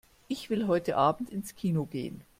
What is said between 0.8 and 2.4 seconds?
Abend ins Kino gehen.